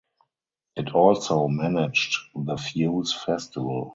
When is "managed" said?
1.47-2.17